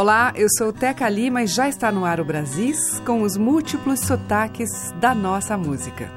Olá, 0.00 0.32
eu 0.36 0.46
sou 0.56 0.72
Teca 0.72 1.08
Lima 1.08 1.42
e 1.42 1.48
já 1.48 1.68
está 1.68 1.90
no 1.90 2.04
ar 2.04 2.20
o 2.20 2.24
Brasis 2.24 3.00
com 3.00 3.22
os 3.22 3.36
múltiplos 3.36 3.98
sotaques 3.98 4.92
da 5.00 5.12
nossa 5.12 5.58
música. 5.58 6.08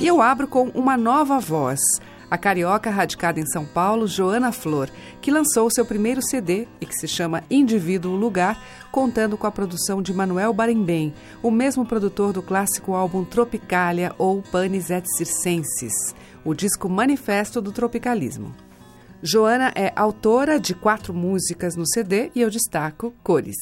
E 0.00 0.04
eu 0.04 0.20
abro 0.20 0.48
com 0.48 0.70
uma 0.70 0.96
nova 0.96 1.38
voz, 1.38 1.78
a 2.32 2.38
carioca 2.38 2.88
radicada 2.88 3.38
em 3.38 3.44
São 3.44 3.66
Paulo, 3.66 4.06
Joana 4.06 4.52
Flor, 4.52 4.88
que 5.20 5.30
lançou 5.30 5.70
seu 5.70 5.84
primeiro 5.84 6.22
CD 6.22 6.66
e 6.80 6.86
que 6.86 6.94
se 6.94 7.06
chama 7.06 7.44
Indivíduo 7.50 8.16
Lugar, 8.16 8.58
contando 8.90 9.36
com 9.36 9.46
a 9.46 9.52
produção 9.52 10.00
de 10.00 10.14
Manuel 10.14 10.54
Barembem, 10.54 11.12
o 11.42 11.50
mesmo 11.50 11.84
produtor 11.84 12.32
do 12.32 12.40
clássico 12.40 12.94
álbum 12.94 13.22
Tropicalia 13.22 14.14
ou 14.16 14.40
Panis 14.40 14.88
et 14.88 15.06
Circenses, 15.14 15.92
o 16.42 16.54
disco 16.54 16.88
manifesto 16.88 17.60
do 17.60 17.70
tropicalismo. 17.70 18.54
Joana 19.22 19.70
é 19.76 19.92
autora 19.94 20.58
de 20.58 20.74
quatro 20.74 21.12
músicas 21.12 21.76
no 21.76 21.86
CD 21.86 22.30
e 22.34 22.40
eu 22.40 22.48
destaco 22.48 23.12
Cores. 23.22 23.58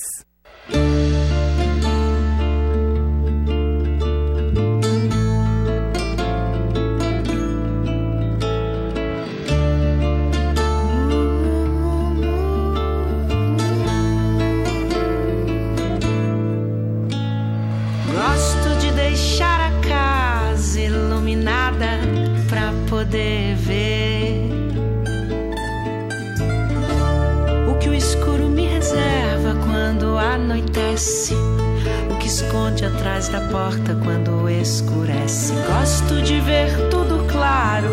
Atrás 33.20 33.28
da 33.28 33.40
porta 33.40 33.94
quando 34.02 34.48
escurece. 34.48 35.52
Gosto 35.66 36.22
de 36.22 36.40
ver 36.40 36.88
tudo 36.88 37.26
claro 37.30 37.88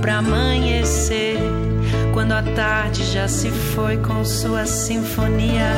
pra 0.00 0.18
amanhecer. 0.18 1.38
Quando 2.12 2.32
a 2.32 2.42
tarde 2.42 3.04
já 3.12 3.26
se 3.26 3.50
foi 3.50 3.96
com 3.96 4.24
sua 4.24 4.64
sinfonia, 4.64 5.72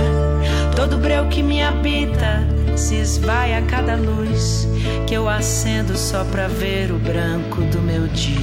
todo 0.75 0.99
breu 0.99 1.27
que 1.29 1.43
me 1.43 1.63
habita 1.63 2.45
se 2.77 2.97
esvai 2.97 3.55
a 3.55 3.63
cada 3.63 3.97
luz 3.97 4.69
que 5.07 5.15
eu 5.15 5.27
acendo 5.29 5.97
só 5.97 6.25
pra 6.25 6.47
ver 6.47 6.93
o 6.93 6.99
branco 6.99 7.63
do 7.63 7.81
meu 7.81 8.07
dia. 8.09 8.37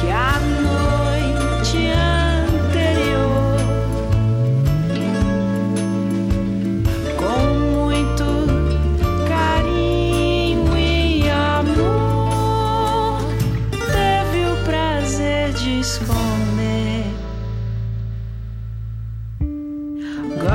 Que 0.00 0.10
a 0.10 0.40
noite 0.62 1.86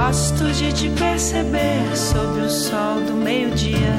Gosto 0.09 0.51
de 0.53 0.73
te 0.73 0.89
perceber 0.89 1.95
sob 1.95 2.39
o 2.39 2.49
sol 2.49 2.99
do 3.01 3.13
meio-dia, 3.13 3.93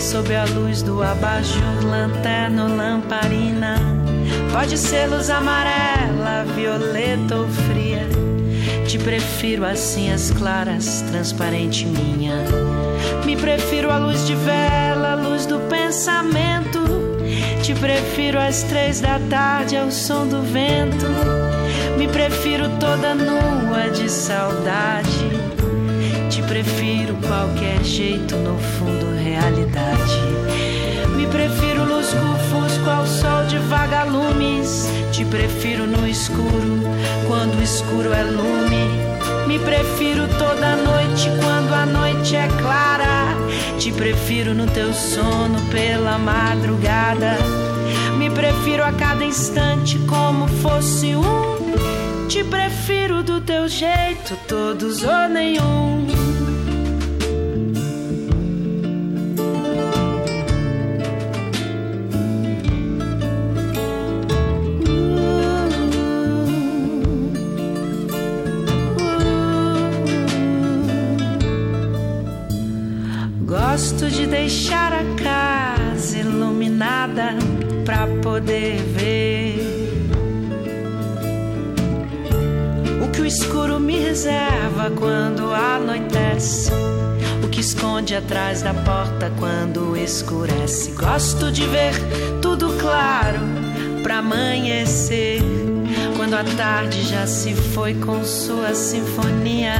sob 0.00 0.34
a 0.34 0.46
luz 0.46 0.80
do 0.80 1.02
abajur, 1.02 1.84
lanterna 1.84 2.64
ou 2.64 2.74
lamparina. 2.74 3.76
Pode 4.50 4.78
ser 4.78 5.10
luz 5.10 5.28
amarela, 5.28 6.46
violeta 6.56 7.36
ou 7.36 7.46
fria. 7.48 8.08
Te 8.88 8.98
prefiro 8.98 9.66
assim 9.66 10.10
as 10.10 10.30
claras, 10.30 11.04
transparente 11.10 11.84
minha. 11.84 12.36
Me 13.26 13.36
prefiro 13.36 13.90
a 13.90 13.98
luz 13.98 14.26
de 14.26 14.34
vela, 14.36 15.16
luz 15.16 15.44
do 15.44 15.58
pensamento. 15.68 16.80
Te 17.62 17.74
prefiro 17.74 18.38
às 18.38 18.62
três 18.62 19.02
da 19.02 19.20
tarde 19.28 19.76
ao 19.76 19.90
som 19.90 20.26
do 20.26 20.40
vento. 20.40 21.39
Me 22.00 22.08
prefiro 22.08 22.66
toda 22.80 23.14
nua 23.14 23.90
de 23.90 24.08
saudade. 24.08 25.28
Te 26.30 26.40
prefiro 26.44 27.14
qualquer 27.16 27.84
jeito, 27.84 28.36
no 28.36 28.58
fundo, 28.58 29.14
realidade. 29.22 30.18
Me 31.14 31.26
prefiro 31.26 31.84
lusco-fusco 31.84 32.88
ao 32.88 33.06
sol 33.06 33.44
de 33.48 33.58
vagalumes. 33.58 34.88
Te 35.12 35.26
prefiro 35.26 35.86
no 35.86 36.08
escuro, 36.08 36.80
quando 37.28 37.58
o 37.58 37.62
escuro 37.62 38.14
é 38.14 38.22
lume. 38.22 38.88
Me 39.46 39.58
prefiro 39.58 40.26
toda 40.38 40.76
noite, 40.76 41.28
quando 41.44 41.74
a 41.74 41.84
noite 41.84 42.34
é 42.34 42.48
clara. 42.62 43.26
Te 43.78 43.92
prefiro 43.92 44.54
no 44.54 44.66
teu 44.68 44.94
sono 44.94 45.60
pela 45.70 46.16
madrugada. 46.16 47.36
Me 48.16 48.30
prefiro 48.30 48.84
a 48.84 48.92
cada 48.92 49.22
instante 49.22 49.98
como 50.08 50.48
fosse 50.48 51.14
um. 51.14 51.59
Te 52.30 52.44
prefiro 52.44 53.24
do 53.24 53.40
teu 53.40 53.66
jeito, 53.66 54.38
todos 54.46 55.02
ou 55.02 55.28
nenhum. 55.28 56.06
Gosto 73.40 74.08
de 74.08 74.28
deixar 74.28 74.92
a 74.92 75.02
casa 75.20 76.18
iluminada 76.18 77.34
pra 77.84 78.06
poder 78.22 78.76
ver 78.76 78.99
escuro 83.30 83.78
me 83.78 83.96
reserva 83.96 84.90
quando 84.90 85.54
anoitece. 85.54 86.72
O 87.44 87.48
que 87.48 87.60
esconde 87.60 88.16
atrás 88.16 88.60
da 88.60 88.74
porta 88.74 89.30
quando 89.38 89.96
escurece. 89.96 90.90
Gosto 90.92 91.52
de 91.52 91.64
ver 91.66 91.94
tudo 92.42 92.76
claro 92.80 93.38
pra 94.02 94.18
amanhecer. 94.18 95.40
Quando 96.16 96.34
a 96.34 96.42
tarde 96.42 97.02
já 97.02 97.24
se 97.24 97.54
foi 97.54 97.94
com 97.94 98.24
sua 98.24 98.74
sinfonia. 98.74 99.76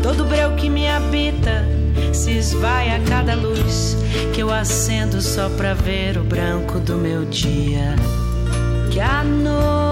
Todo 0.00 0.24
breu 0.24 0.54
que 0.54 0.70
me 0.70 0.88
habita 0.88 1.66
se 2.12 2.30
esvai 2.30 2.94
a 2.94 3.00
cada 3.00 3.34
luz 3.34 3.96
que 4.32 4.40
eu 4.40 4.52
acendo 4.52 5.20
só 5.20 5.48
pra 5.48 5.74
ver 5.74 6.16
o 6.16 6.22
branco 6.22 6.78
do 6.78 6.94
meu 6.94 7.24
dia. 7.24 7.96
Que 8.92 9.00
a 9.00 9.24
noite 9.24 9.87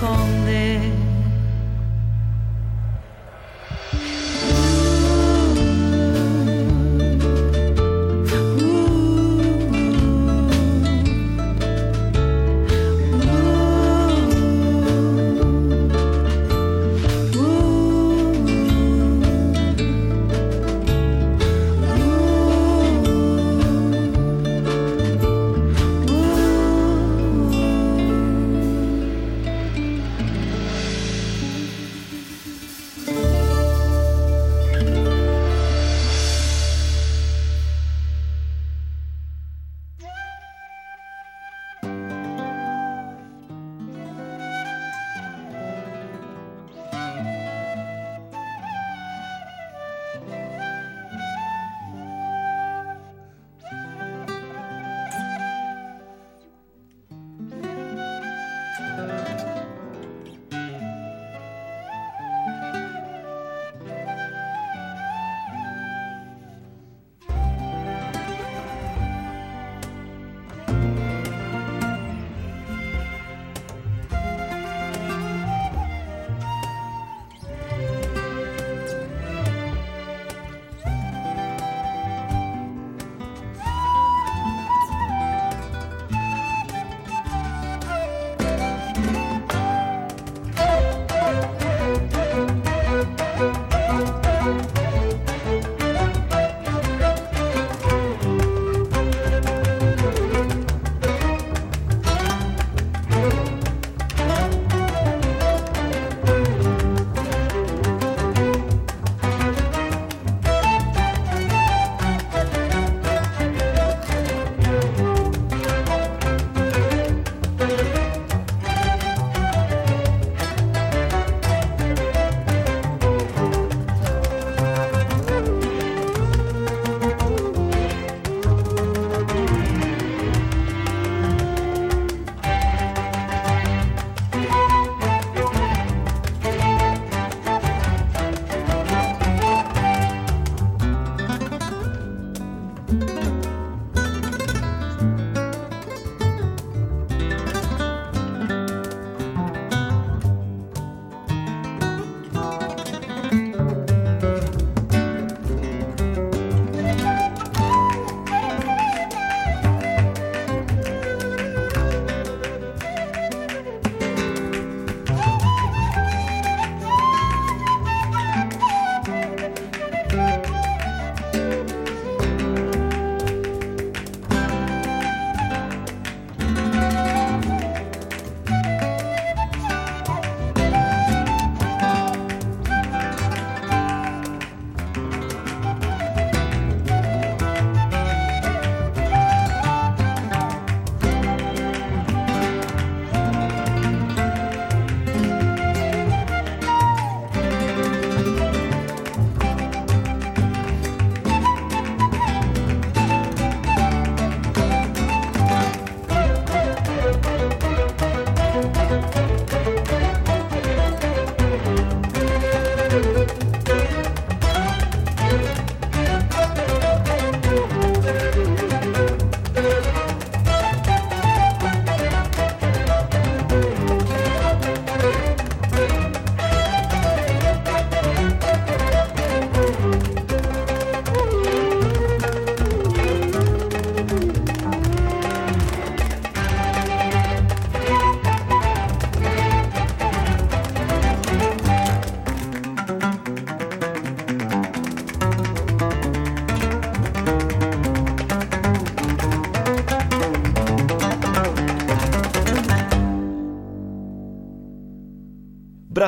de 0.00 0.69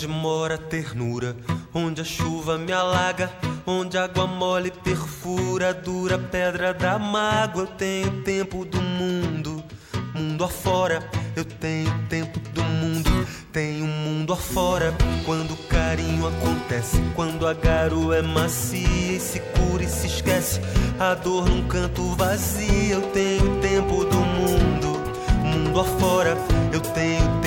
Onde 0.00 0.08
mora 0.08 0.54
a 0.54 0.56
ternura, 0.56 1.36
onde 1.74 2.00
a 2.00 2.04
chuva 2.04 2.56
me 2.56 2.72
alaga, 2.72 3.30
onde 3.66 3.98
a 3.98 4.04
água 4.04 4.26
mole 4.26 4.70
perfura 4.70 5.68
a 5.68 5.72
dura 5.74 6.18
pedra 6.18 6.72
da 6.72 6.98
mágoa. 6.98 7.64
Eu 7.64 7.66
tenho 7.66 8.22
tempo 8.22 8.64
do 8.64 8.80
mundo, 8.80 9.62
mundo 10.14 10.42
afora. 10.42 11.06
Eu 11.36 11.44
tenho 11.44 11.92
tempo 12.08 12.40
do 12.54 12.62
mundo, 12.62 13.10
tenho 13.52 13.84
mundo 13.84 14.32
afora. 14.32 14.94
Quando 15.26 15.52
o 15.52 15.68
carinho 15.68 16.26
acontece, 16.26 16.96
quando 17.14 17.46
a 17.46 17.52
garoa 17.52 18.16
é 18.16 18.22
macia 18.22 19.16
e 19.16 19.20
se 19.20 19.38
cura 19.40 19.82
e 19.82 19.86
se 19.86 20.06
esquece, 20.06 20.62
a 20.98 21.12
dor 21.12 21.46
num 21.46 21.68
canto 21.68 22.16
vazio. 22.16 22.90
Eu 22.90 23.02
tenho 23.12 23.60
tempo 23.60 24.02
do 24.06 24.16
mundo, 24.16 24.98
mundo 25.44 25.78
afora. 25.78 26.38
Eu 26.72 26.80
tenho 26.80 27.39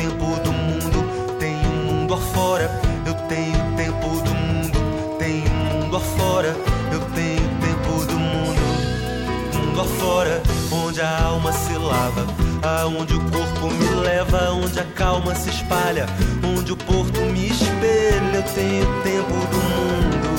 tenho 3.33 3.75
tempo 3.75 4.07
do 4.21 4.35
mundo, 4.35 5.17
tenho 5.17 5.49
mundo 5.49 5.97
afora. 5.97 6.55
Eu 6.91 6.99
tenho 7.15 7.49
tempo 7.61 8.05
do 8.05 8.19
mundo, 8.19 8.61
mundo 9.53 9.81
afora. 9.81 10.41
Onde 10.71 11.01
a 11.01 11.23
alma 11.23 11.51
se 11.51 11.73
lava, 11.73 12.27
aonde 12.61 13.15
o 13.15 13.19
corpo 13.31 13.71
me 13.71 13.89
leva, 14.01 14.51
onde 14.51 14.79
a 14.79 14.83
calma 14.83 15.33
se 15.33 15.49
espalha, 15.49 16.05
onde 16.43 16.73
o 16.73 16.77
porto 16.77 17.19
me 17.21 17.49
espelha. 17.49 18.35
Eu 18.35 18.43
tenho 18.43 18.85
tempo 19.01 19.33
do 19.51 19.59
mundo, 19.73 20.29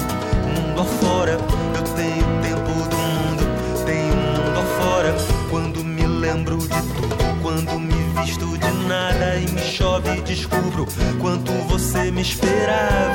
mundo 0.54 0.80
afora. 0.80 1.32
Eu 1.32 1.82
tenho 1.96 2.24
tempo 2.42 2.72
do 2.90 2.96
mundo, 2.96 3.84
tenho 3.84 4.14
mundo 4.14 4.60
afora. 4.60 5.14
Quando 5.50 5.84
me 5.84 6.06
lembro 6.06 6.58
de 6.58 6.68
tudo, 6.68 7.42
quando 7.42 7.78
me 7.80 8.22
visto 8.22 8.56
de 8.56 8.70
nada 8.86 9.36
e 9.36 9.50
me 9.50 9.60
chove 9.60 10.20
descubro 10.20 10.86
quanto 11.20 11.63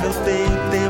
Eu 0.03 0.13
tenho 0.23 0.69
tempo 0.69 0.88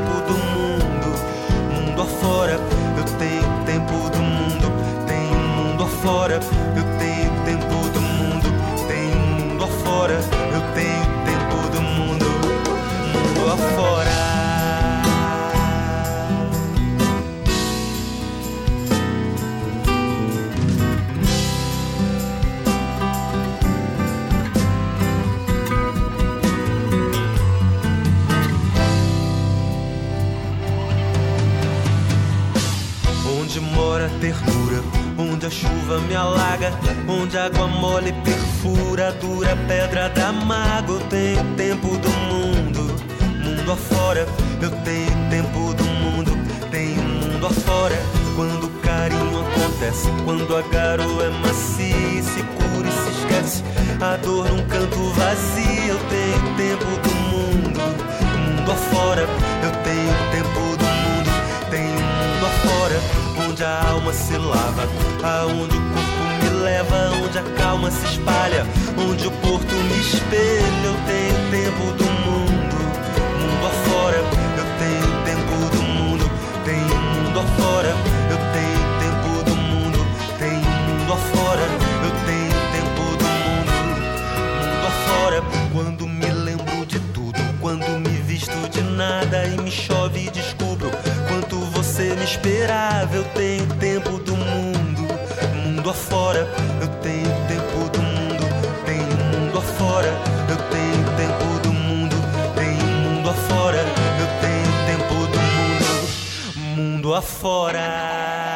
mundo, 107.21 108.48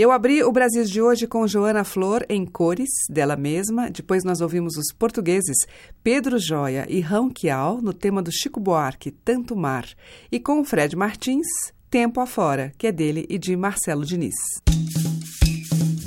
Eu 0.00 0.12
abri 0.12 0.44
o 0.44 0.52
Brasil 0.52 0.84
de 0.84 1.02
hoje 1.02 1.26
com 1.26 1.44
Joana 1.44 1.82
Flor 1.82 2.24
em 2.28 2.46
cores, 2.46 2.88
dela 3.10 3.34
mesma. 3.34 3.90
Depois 3.90 4.22
nós 4.22 4.40
ouvimos 4.40 4.76
os 4.76 4.94
portugueses 4.96 5.56
Pedro 6.04 6.38
Joia 6.38 6.86
e 6.88 7.00
Rão 7.00 7.28
Quial 7.28 7.82
no 7.82 7.92
tema 7.92 8.22
do 8.22 8.30
Chico 8.30 8.60
Buarque, 8.60 9.10
Tanto 9.10 9.56
Mar. 9.56 9.88
E 10.30 10.38
com 10.38 10.60
o 10.60 10.64
Fred 10.64 10.94
Martins, 10.94 11.48
Tempo 11.90 12.20
Afora, 12.20 12.70
que 12.78 12.86
é 12.86 12.92
dele 12.92 13.26
e 13.28 13.36
de 13.36 13.56
Marcelo 13.56 14.04
Diniz. 14.04 14.36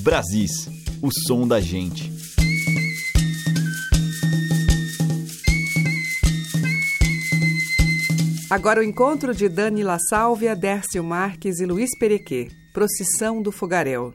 Brasis, 0.01 0.69
o 1.01 1.10
som 1.27 1.45
da 1.45 1.60
gente. 1.60 2.10
Agora 8.50 8.79
o 8.79 8.83
encontro 8.83 9.36
de 9.36 9.50
Dani 9.50 9.83
La 9.83 10.00
Sálvia, 10.00 10.55
Dércio 10.55 11.03
Marques 11.03 11.60
e 11.60 11.65
Luiz 11.65 11.89
Perequê. 12.00 12.61
Procissão 12.74 13.42
do 13.42 13.51
Fogaréu. 13.51 14.13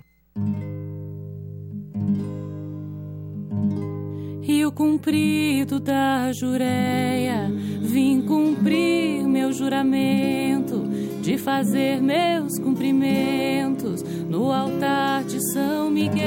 Rio 4.40 4.72
comprido 4.72 5.78
da 5.78 6.32
Jureia, 6.32 7.50
vim 7.82 8.22
cumprir 8.22 9.24
meu 9.28 9.52
juramento 9.52 10.84
de 11.20 11.36
fazer 11.36 12.00
meus 12.00 12.58
cumprimentos 12.58 14.02
no 14.02 14.50
altar 14.50 15.24
de 15.24 15.38
São 15.52 15.90
Miguel. 15.90 16.24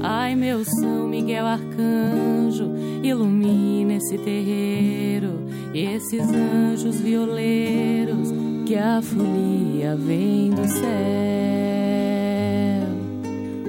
Ai, 0.00 0.34
meu 0.34 0.64
São 0.64 1.06
Miguel 1.06 1.44
Arcanjo, 1.44 2.72
ilumina 3.02 3.94
esse 3.94 4.16
terreiro 4.16 5.44
e 5.74 5.84
esses 5.84 6.22
anjos 6.30 6.98
violeiros 6.98 8.35
que 8.66 8.76
a 8.76 9.00
folia 9.00 9.96
vem 9.96 10.50
do 10.50 10.66
céu. 10.68 10.86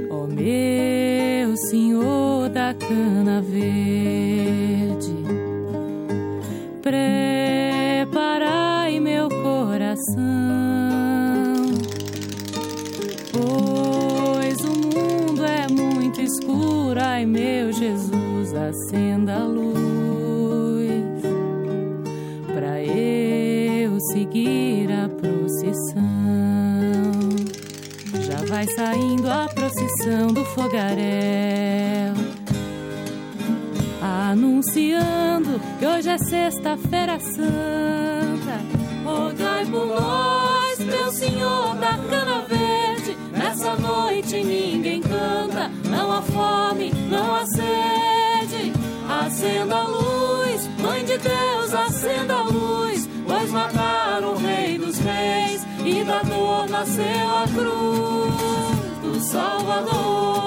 Ó 0.10 0.28
meu 0.28 1.56
Senhor 1.70 2.50
da 2.50 2.74
cana 2.74 3.42
verde, 3.42 5.14
preparai 6.82 8.00
meu 9.00 9.30
coração 9.30 10.58
ai 17.18 17.26
meu 17.26 17.74
Jesus, 17.74 18.54
acenda 18.54 19.38
a 19.38 19.44
luz 19.44 20.92
para 22.54 22.84
eu 22.84 24.00
seguir 24.12 24.67
vai 28.58 28.66
saindo 28.70 29.30
a 29.30 29.48
procissão 29.54 30.34
do 30.34 30.44
fogaréu, 30.44 32.16
anunciando 34.02 35.62
que 35.78 35.86
hoje 35.86 36.10
é 36.10 36.18
sexta-feira 36.18 37.20
santa. 37.20 38.58
Rogai 39.06 39.64
por 39.66 39.86
nós, 39.86 40.80
meu 40.80 41.12
Senhor 41.12 41.76
da 41.76 42.00
cana 42.10 42.42
verde, 42.50 43.16
nessa 43.32 43.76
noite 43.76 44.44
ninguém 44.44 45.02
canta, 45.02 45.70
não 45.88 46.12
há 46.12 46.22
fome 46.24 46.92
não 47.12 47.36
acende. 47.36 48.74
Acenda 49.08 49.76
a 49.76 49.84
luz, 49.84 50.68
Mãe 50.80 51.06
de 51.06 51.18
Deus, 51.20 51.74
acenda 51.76 52.34
a 52.34 52.42
luz, 52.42 53.08
pois 53.28 53.52
mataram 53.52 54.34
o 54.34 54.38
Rei 54.38 54.80
dos 54.80 54.98
Reis 54.98 55.67
e 55.88 56.04
da 56.04 56.22
dor 56.22 56.68
nasceu 56.70 57.06
a 57.06 57.46
cruz 57.48 59.02
do 59.02 59.20
Salvador. 59.22 60.47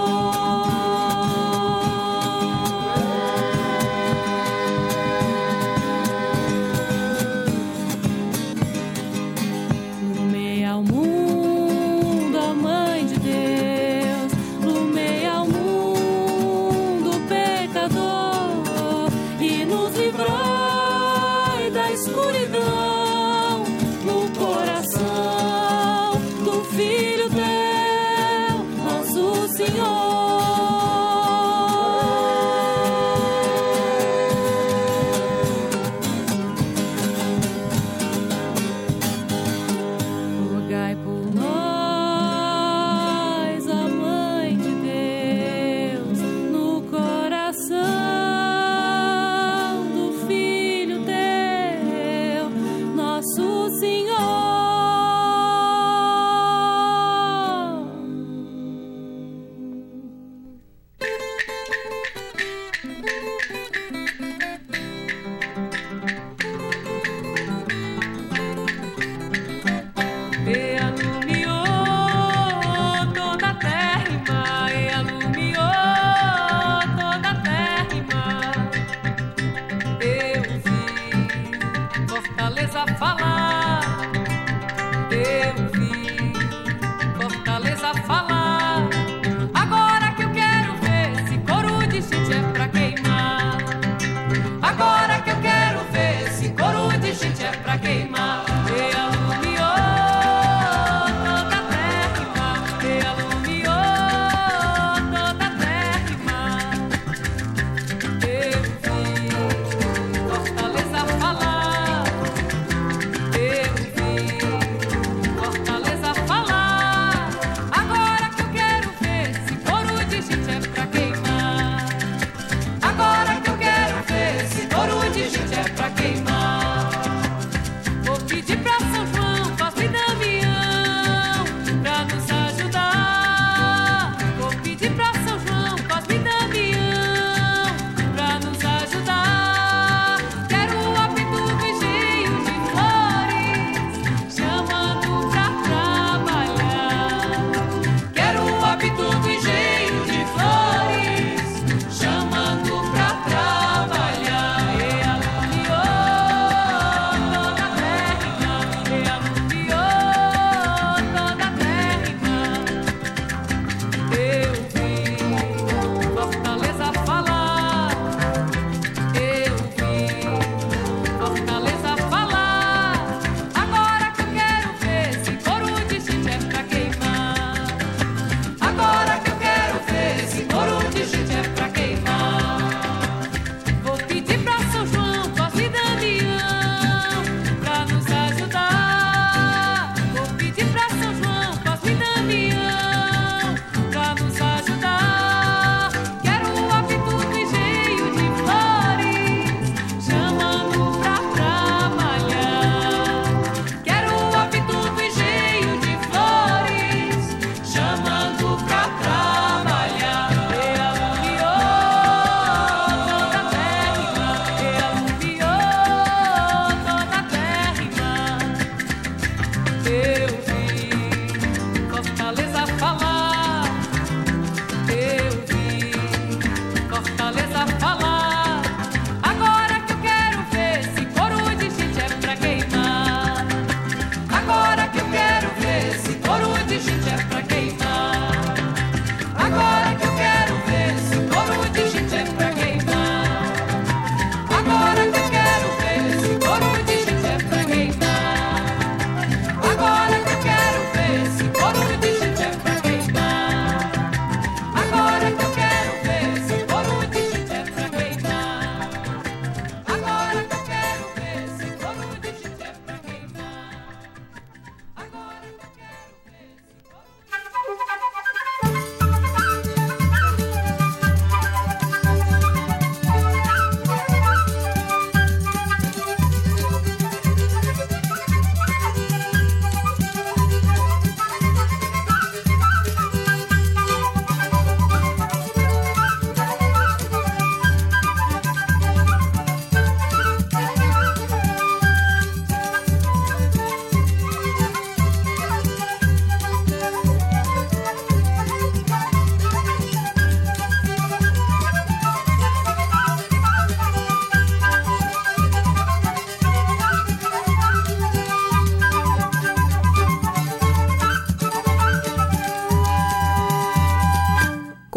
Senhor. 29.50 30.09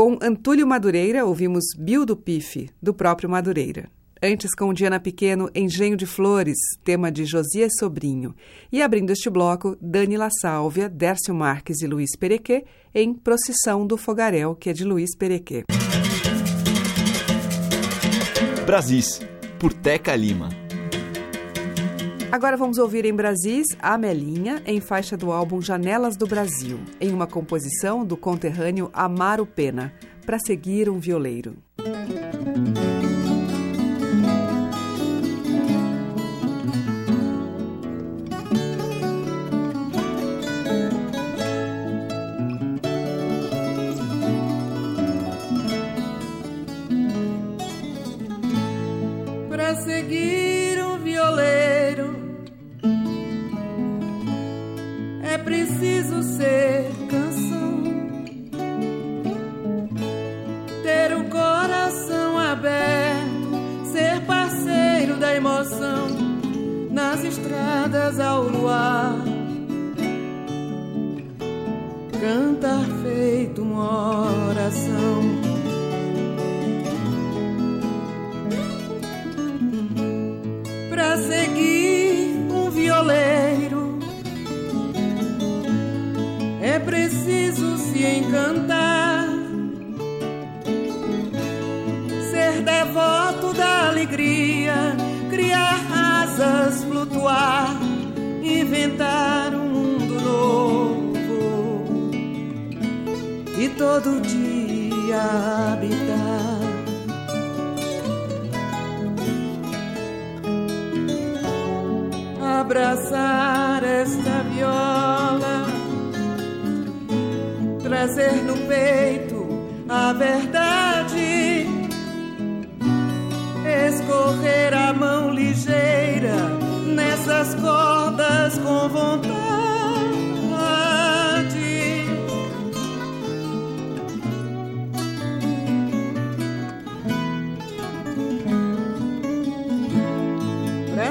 Com 0.03 0.19
Antúlio 0.21 0.67
Madureira, 0.67 1.25
ouvimos 1.25 1.63
Bill 1.79 2.05
do 2.05 2.17
Pife, 2.17 2.69
do 2.81 2.93
próprio 2.93 3.29
Madureira. 3.29 3.89
Antes, 4.21 4.53
com 4.53 4.73
Diana 4.73 4.99
Pequeno, 4.99 5.49
Engenho 5.55 5.95
de 5.95 6.05
Flores, 6.05 6.57
tema 6.83 7.09
de 7.09 7.23
Josias 7.23 7.71
Sobrinho. 7.79 8.35
E 8.69 8.81
abrindo 8.81 9.11
este 9.11 9.29
bloco, 9.29 9.77
Dani 9.79 10.17
La 10.17 10.27
Sálvia, 10.29 10.89
Dércio 10.89 11.33
Marques 11.33 11.81
e 11.81 11.87
Luiz 11.87 12.17
Perequê, 12.17 12.65
em 12.93 13.13
Procissão 13.13 13.87
do 13.87 13.95
Fogaréu, 13.95 14.55
que 14.55 14.69
é 14.69 14.73
de 14.73 14.83
Luiz 14.83 15.15
Perequê. 15.15 15.63
Brasis, 18.65 19.21
por 19.57 19.71
Teca 19.71 20.13
Lima. 20.17 20.62
Agora 22.33 22.57
vamos 22.57 22.79
ouvir 22.79 23.05
em 23.05 23.13
Brasis 23.13 23.67
a 23.79 23.95
Melinha, 23.95 24.63
em 24.65 24.81
faixa 24.81 25.15
do 25.15 25.31
álbum 25.31 25.61
Janelas 25.61 26.17
do 26.17 26.25
Brasil, 26.25 26.79
em 26.99 27.13
uma 27.13 27.27
composição 27.27 28.03
do 28.03 28.17
conterrâneo 28.17 28.89
Amaro 28.91 29.45
Pena, 29.45 29.93
para 30.25 30.39
seguir 30.39 30.89
um 30.89 30.97
violeiro. 30.97 31.55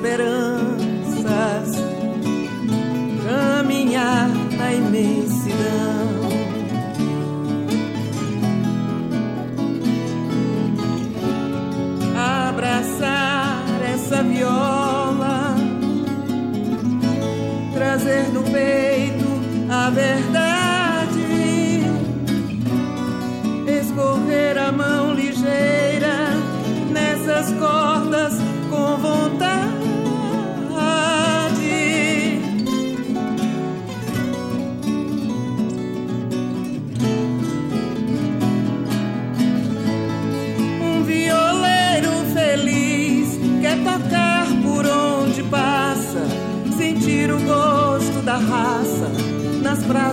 esperança 0.00 0.49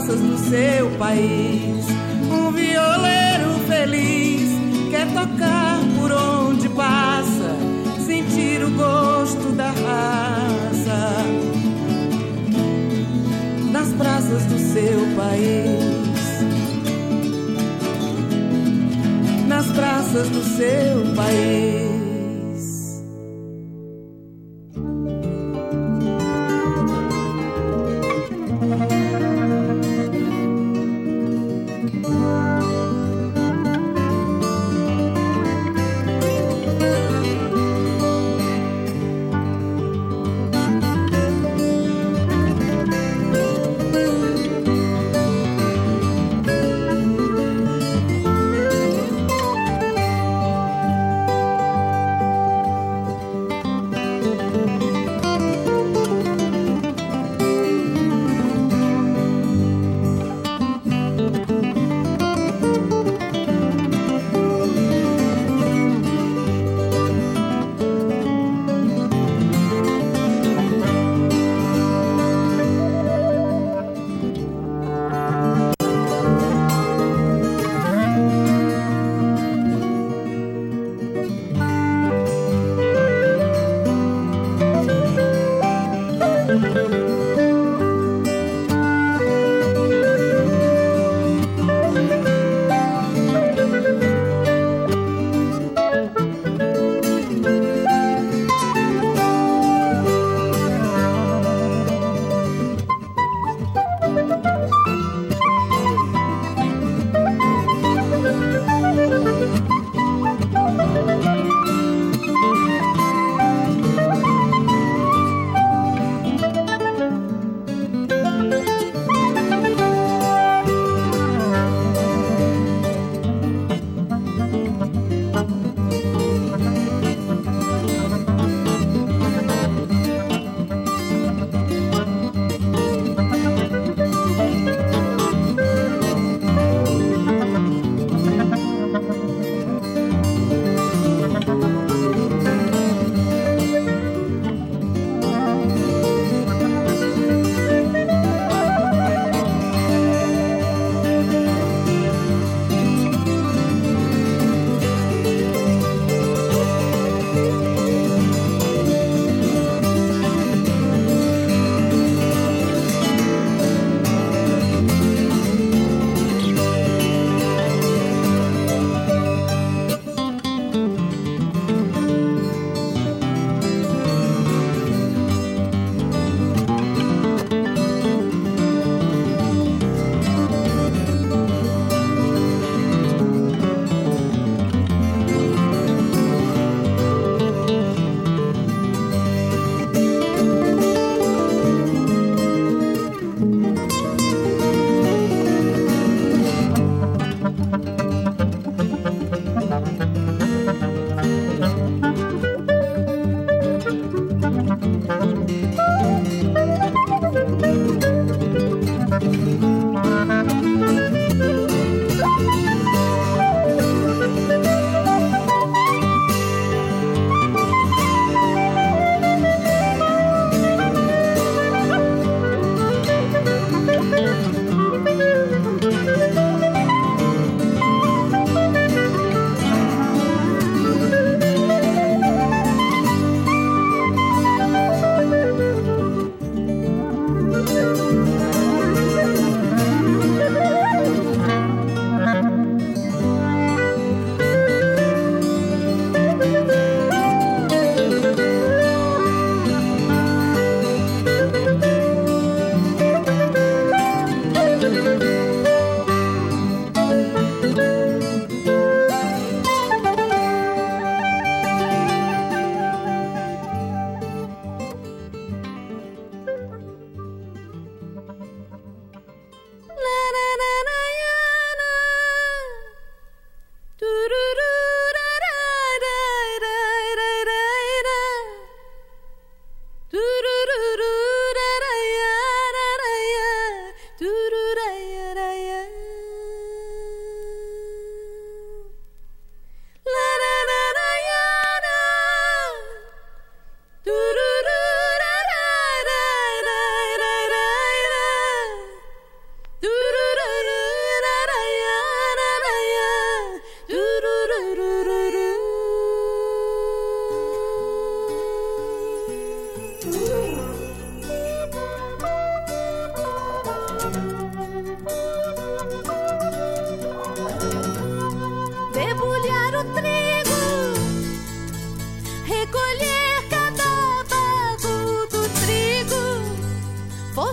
praças 0.08 0.22
do 0.22 0.38
seu 0.38 0.90
país. 0.98 1.86
Um 2.32 2.52
violeiro 2.52 3.60
feliz 3.68 4.50
quer 4.90 5.06
tocar 5.08 5.80
por 6.00 6.12
onde 6.12 6.70
passa, 6.70 7.56
sentir 8.06 8.64
o 8.64 8.72
gosto 8.72 9.52
da 9.56 9.68
raça. 9.68 11.26
Nas 13.70 13.90
praças 13.90 14.44
do 14.46 14.58
seu 14.58 15.16
país. 15.18 15.78
Nas 19.48 19.68
praças 19.68 20.30
do 20.30 20.42
seu 20.42 21.16
país. 21.16 21.87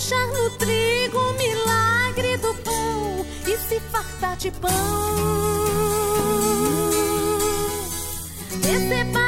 puxar 0.04 0.26
no 0.26 0.50
trigo 0.50 1.18
o 1.18 1.32
milagre 1.32 2.36
do 2.36 2.54
pão 2.56 3.26
e 3.46 3.56
se 3.56 3.80
fartar 3.90 4.36
de 4.36 4.50
pão. 4.50 4.70
Receba 8.62 9.23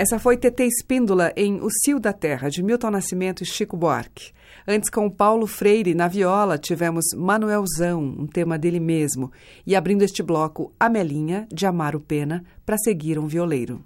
Essa 0.00 0.18
foi 0.18 0.38
TT 0.38 0.64
Espíndola 0.64 1.30
em 1.36 1.60
O 1.60 1.68
Cio 1.70 2.00
da 2.00 2.10
Terra, 2.10 2.48
de 2.48 2.62
Milton 2.62 2.90
Nascimento 2.90 3.42
e 3.42 3.46
Chico 3.46 3.76
Buarque. 3.76 4.32
Antes, 4.66 4.88
com 4.88 5.10
Paulo 5.10 5.46
Freire 5.46 5.94
na 5.94 6.08
viola, 6.08 6.56
tivemos 6.56 7.04
Manuelzão, 7.14 8.02
um 8.02 8.26
tema 8.26 8.58
dele 8.58 8.80
mesmo. 8.80 9.30
E 9.66 9.76
abrindo 9.76 10.00
este 10.00 10.22
bloco, 10.22 10.72
Amelinha, 10.80 11.46
de 11.52 11.66
Amaro 11.66 12.00
Pena, 12.00 12.42
para 12.64 12.78
seguir 12.78 13.18
um 13.18 13.26
violeiro. 13.26 13.84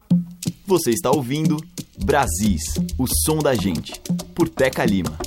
Você 0.64 0.92
está 0.92 1.11
ouvindo 1.11 1.57
Brasis, 2.05 2.62
o 2.96 3.09
som 3.09 3.38
da 3.38 3.53
gente, 3.57 4.00
por 4.37 4.48
Teca 4.48 4.85
Lima. 4.85 5.18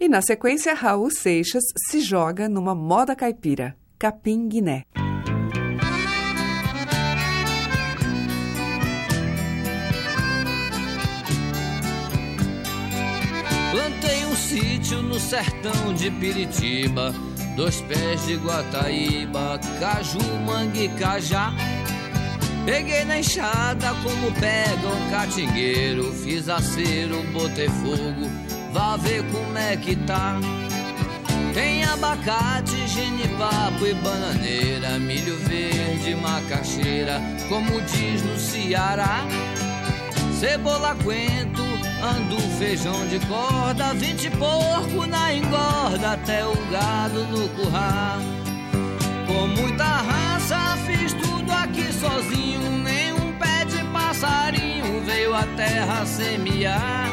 E 0.00 0.08
na 0.08 0.22
sequência, 0.22 0.74
Raul 0.74 1.08
Seixas 1.08 1.62
se 1.88 2.00
joga 2.00 2.48
numa 2.48 2.74
moda 2.74 3.14
caipira, 3.14 3.76
Capim 3.96 4.48
Guiné. 4.48 4.86
No 15.12 15.20
sertão 15.20 15.92
de 15.92 16.10
Piritiba, 16.10 17.14
dois 17.54 17.82
pés 17.82 18.24
de 18.24 18.36
Guataíba, 18.36 19.60
caju, 19.78 20.18
mangue, 20.46 20.88
cajá. 20.98 21.52
Peguei 22.64 23.04
na 23.04 23.18
enxada 23.18 23.94
como 24.02 24.32
pega 24.32 24.88
um 24.88 25.10
catingueiro, 25.10 26.10
fiz 26.14 26.48
acero, 26.48 27.22
botei 27.30 27.68
fogo, 27.68 28.30
vá 28.72 28.96
ver 28.96 29.22
como 29.30 29.58
é 29.58 29.76
que 29.76 29.96
tá. 29.96 30.40
Tem 31.52 31.84
abacate, 31.84 32.88
genipapo 32.88 33.84
e 33.84 33.92
bananeira, 33.92 34.98
milho 34.98 35.36
verde, 35.40 36.14
macaxeira, 36.14 37.20
como 37.50 37.82
diz 37.82 38.22
no 38.22 38.38
Ceará. 38.38 39.26
Cebola, 40.40 40.96
coentro, 41.04 41.81
Ando 42.02 42.36
feijão 42.58 43.06
de 43.06 43.20
corda, 43.26 43.94
vinte 43.94 44.28
porco 44.30 45.06
na 45.06 45.32
engorda, 45.32 46.14
até 46.14 46.44
o 46.44 46.52
gado 46.68 47.24
no 47.28 47.48
curral. 47.50 48.18
Com 49.26 49.46
muita 49.46 49.84
raça 49.84 50.76
fiz 50.84 51.12
tudo 51.12 51.52
aqui 51.52 51.92
sozinho, 51.92 52.72
nenhum 52.78 53.32
pé 53.38 53.64
de 53.66 53.84
passarinho 53.92 55.00
veio 55.04 55.32
a 55.32 55.44
terra 55.56 56.04
semear. 56.04 57.08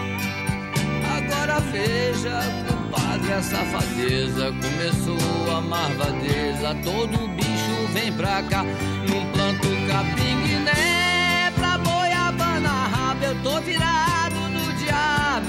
Agora 1.18 1.60
veja, 1.60 2.40
compadre, 2.68 3.34
a 3.34 3.44
safadeza. 3.44 4.52
Começou 4.52 5.56
a 5.56 5.62
marvadeza, 5.62 6.76
todo 6.84 7.28
bicho 7.36 7.94
vem 7.94 8.12
pra 8.14 8.42
cá. 8.42 8.64
Num 8.64 9.32
planto 9.34 9.68
capim 9.88 10.42
guiné, 10.48 11.52
pra 11.56 11.78
boiabana 11.78 12.70
rabo. 12.70 13.24
Eu 13.24 13.36
tô 13.44 13.62
virado 13.62 14.39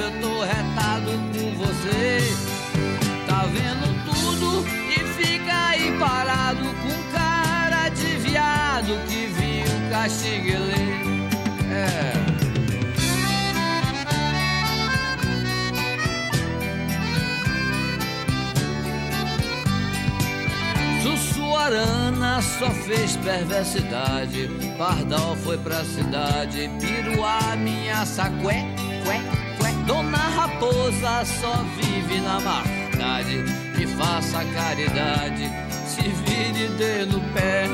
eu 0.01 0.11
tô 0.21 0.43
retado 0.43 1.11
com 1.33 1.55
você. 1.59 2.21
Tá 3.27 3.45
vendo 3.47 3.87
tudo 4.05 4.67
e 4.89 4.99
fica 5.23 5.69
aí 5.69 5.97
parado 5.99 6.65
com 6.65 7.13
cara 7.13 7.89
de 7.91 8.17
viado 8.19 8.99
que 9.07 9.27
viu 9.27 9.91
caxiguelê. 9.91 10.91
É. 11.71 12.13
Sussuarana 21.03 22.41
só 22.41 22.71
fez 22.71 23.17
perversidade. 23.17 24.49
Pardal 24.79 25.37
foi 25.37 25.59
pra 25.59 25.85
cidade. 25.85 26.71
Piruá, 26.81 27.55
minha 27.57 28.05
cué, 28.43 28.65
cué. 29.05 29.40
Dona 29.91 30.19
Raposa 30.19 31.25
só 31.25 31.65
vive 31.77 32.21
na 32.21 32.39
maldade. 32.39 33.43
Me 33.77 33.85
faça 33.89 34.45
caridade, 34.55 35.51
se 35.85 36.03
vire 36.03 36.69
dê 36.79 37.05
no 37.07 37.21
pé. 37.35 37.67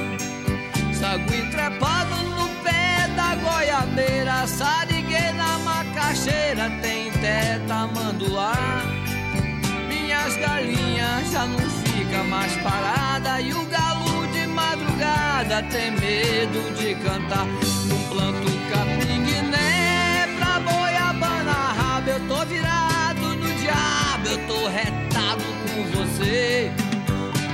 Sagui 0.94 1.42
trepado 1.50 2.16
no 2.30 2.48
pé 2.64 3.06
da 3.14 3.34
goiabeira. 3.34 4.46
Sariguei 4.46 5.30
na 5.32 5.58
macaxeira, 5.58 6.70
tem 6.80 7.10
teta, 7.10 7.86
manduá. 7.94 8.54
Minhas 9.86 10.36
galinhas 10.38 11.30
já 11.30 11.44
não 11.44 11.68
fica 11.84 12.24
mais 12.24 12.56
parada 12.62 13.42
e 13.42 13.52
o 13.52 13.62
galo 13.66 14.26
de 14.32 14.46
madrugada 14.46 15.62
tem 15.64 15.90
medo 15.90 16.74
de 16.78 16.94
cantar 16.94 17.44
num 17.44 18.08
planto 18.08 18.50
capim 18.72 19.05
rabo 22.06 22.10
eu 22.10 22.20
tô 22.28 22.46
virado 22.46 23.34
no 23.36 23.52
diabo 23.54 24.28
eu 24.28 24.46
tô 24.46 24.68
retado 24.68 25.42
com 25.42 25.82
você. 25.98 26.70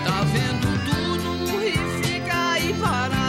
Tá 0.04 0.22
vendo 0.24 0.68
tudo 0.84 1.64
e 1.64 2.02
fica 2.02 2.50
aí 2.50 2.74
parado 2.74 3.21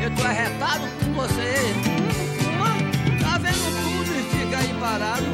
eu 0.00 0.10
tô 0.14 0.24
arretado 0.24 0.84
com 1.04 1.12
você 1.14 1.74
tá 3.20 3.38
vendo 3.38 3.68
tudo 3.82 4.10
e 4.18 4.22
fica 4.36 4.58
aí 4.58 4.74
parado 4.80 5.26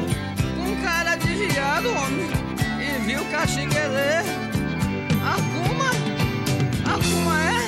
com 0.55 0.81
cara 0.83 1.15
de 1.15 1.33
viado 1.35 1.89
homem 1.89 2.29
e 2.79 2.99
viu 3.05 3.25
caxinguele 3.25 4.49
Acuma 5.21 5.89
Acuma 6.85 7.39
é 7.43 7.59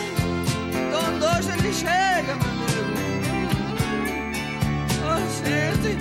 Quando 0.92 1.24
hoje 1.26 1.52
ele 1.52 1.74
chega, 1.74 2.36
meu 2.36 2.50
amigo. 2.50 2.92
Oxente. 5.14 5.98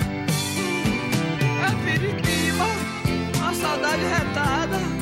É 1.61 1.69
Piritiba. 1.83 2.67
A 3.47 3.53
saudade 3.53 4.03
retada. 4.03 5.00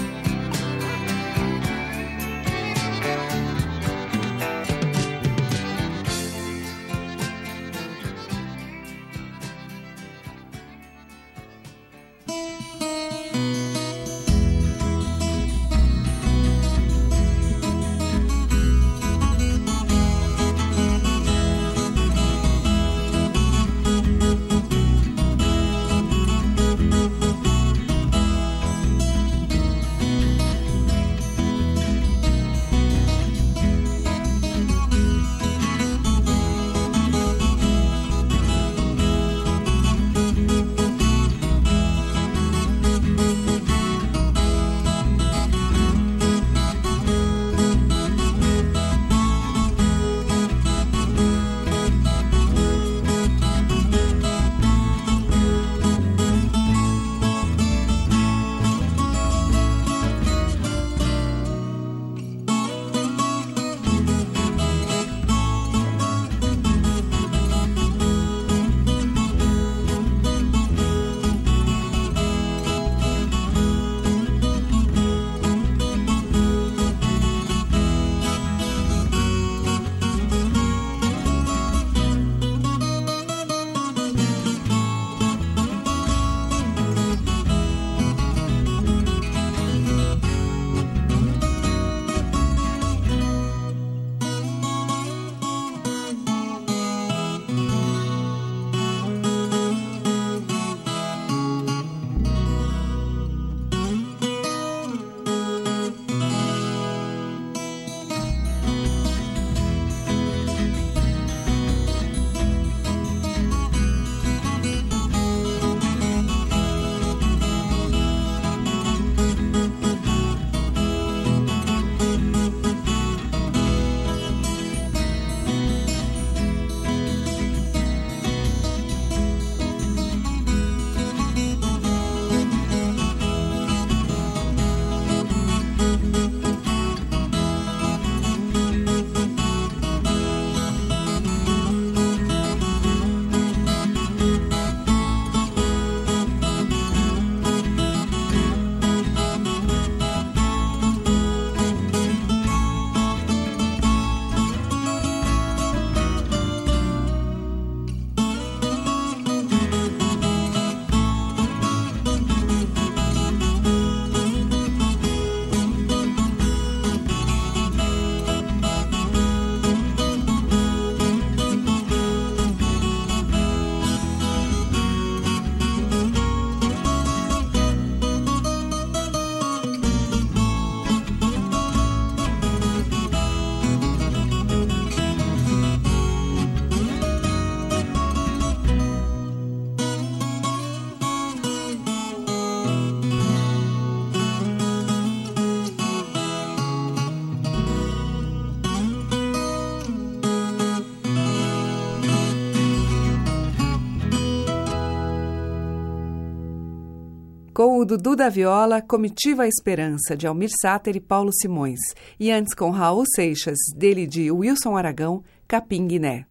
Dudu 207.90 208.16
da 208.16 208.30
Viola, 208.30 208.84
Comitiva 208.84 209.48
Esperança, 209.48 210.16
de 210.16 210.28
Almir 210.28 210.52
Sater 210.62 210.96
e 210.96 211.00
Paulo 211.00 211.32
Simões. 211.34 211.80
E 212.20 212.30
antes 212.30 212.54
com 212.54 212.70
Raul 212.70 213.04
Seixas, 213.16 213.58
dele 213.76 214.06
de 214.06 214.30
Wilson 214.32 214.78
Aragão, 214.78 215.24
Capim 215.48 215.88
Guiné. 215.88 216.28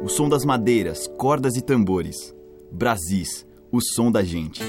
O 0.00 0.08
som 0.08 0.28
das 0.28 0.44
madeiras, 0.44 1.08
cordas 1.18 1.56
e 1.56 1.60
tambores. 1.60 2.32
Brasis, 2.70 3.44
o 3.72 3.80
som 3.80 4.12
da 4.12 4.22
gente. 4.22 4.62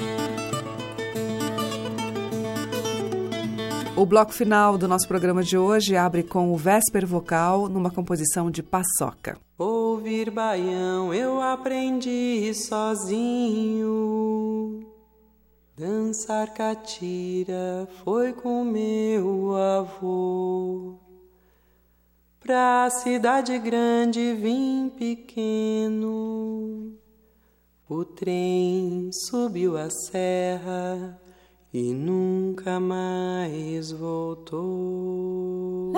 O 3.96 4.08
bloco 4.08 4.34
final 4.34 4.76
do 4.76 4.88
nosso 4.88 5.08
programa 5.08 5.44
de 5.44 5.56
hoje 5.56 5.96
abre 5.96 6.24
com 6.24 6.52
o 6.52 6.58
Vésper 6.58 7.06
Vocal 7.06 7.70
numa 7.70 7.92
composição 7.92 8.50
de 8.50 8.64
Paçoca. 8.64 9.38
Ouvir 9.56 10.32
baião 10.32 11.14
eu 11.14 11.40
aprendi 11.40 12.52
sozinho. 12.56 13.96
Dançar 15.78 16.54
catira 16.54 17.86
foi 18.02 18.32
com 18.32 18.64
meu 18.64 19.54
avô. 19.58 20.96
Pra 22.40 22.90
cidade 22.90 23.60
grande 23.60 24.36
vim 24.36 24.88
pequeno. 24.88 26.94
O 27.90 28.06
trem 28.06 29.10
subiu 29.12 29.78
a 29.78 29.90
serra 29.90 31.20
e 31.74 31.94
nunca 31.94 32.80
mais 32.80 33.92
voltou. 33.92 35.92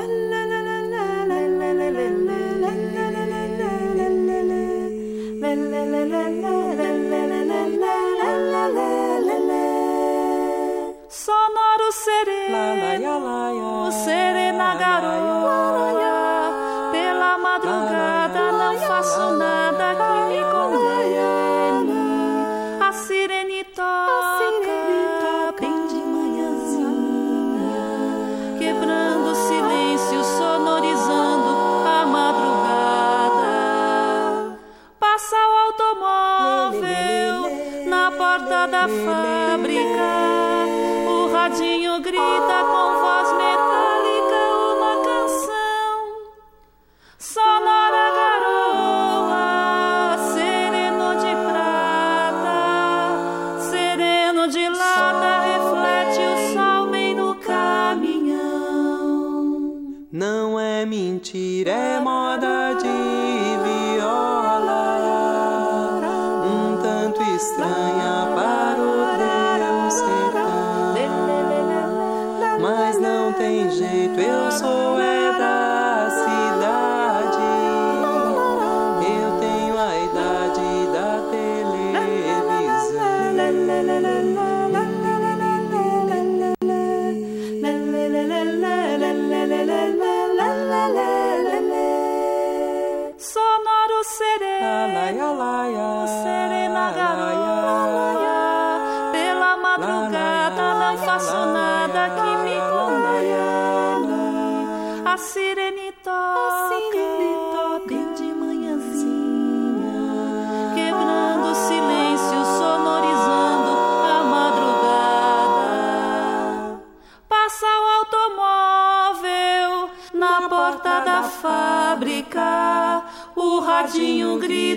Sonoro 11.27 11.91
sereno, 11.91 13.91
serena 13.91 14.75
garoa, 14.75 16.53
pela 16.93 17.37
madrugada 17.37 18.51
não 18.53 18.79
faço 18.79 19.33
nada 19.33 19.93
que 19.93 20.21
me 20.29 20.41
condene. 20.53 21.91
A 22.79 22.93
sirene 22.93 23.65
toca 23.75 25.51
bem 25.59 25.87
de 25.87 25.95
manhãzinha, 25.95 27.75
quebrando 28.57 29.31
o 29.31 29.35
silêncio, 29.35 30.23
sonorizando 30.23 31.83
a 31.85 32.05
madrugada. 32.05 33.51
Passa 34.97 35.35
o 35.35 35.57
automóvel 35.65 37.51
na 37.85 38.11
porta 38.11 38.65
da 38.67 38.87
fábrica. 38.87 40.36
Grita 42.07 42.59
com 42.71 42.87
voz 43.01 43.29
metálica 43.33 44.41
uma 44.71 44.93
canção. 45.03 45.95
Sonora 47.19 48.05
garoa, 48.19 49.45
sereno 50.33 51.09
de 51.19 51.33
prata, 51.51 52.59
sereno 53.69 54.47
de 54.47 54.69
lata, 54.69 55.31
reflete 55.51 56.21
o 56.21 56.35
sol 56.53 56.87
bem 56.91 57.13
no 57.13 57.35
caminhão. 57.35 58.47
Não 60.09 60.57
é 60.57 60.85
mentira, 60.85 61.71
é 61.71 61.99
moda 61.99 62.16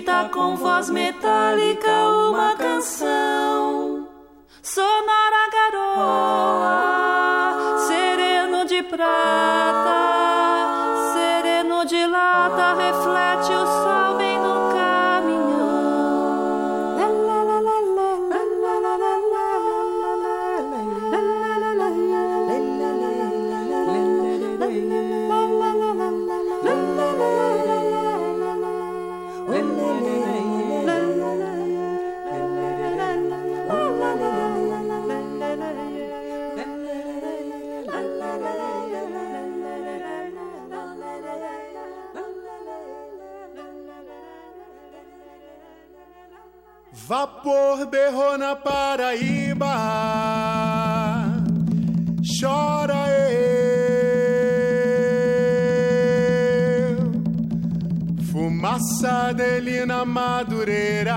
grita 0.01 0.29
com 0.33 0.55
voz 0.55 0.89
metálica 0.89 1.89
uma 2.29 2.55
canção. 2.55 3.00
Vapor 47.71 47.85
berrou 47.85 48.37
na 48.37 48.53
Paraíba, 48.53 49.65
chora 52.39 53.07
eu, 53.09 53.51
fumaça 58.29 59.33
dele 59.33 59.85
na 59.85 60.03
madureira, 60.03 61.15